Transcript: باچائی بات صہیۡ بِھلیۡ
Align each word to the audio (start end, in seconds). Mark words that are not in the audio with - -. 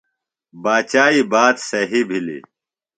باچائی 0.63 1.21
بات 1.31 1.55
صہیۡ 1.67 2.05
بِھلیۡ 2.07 2.43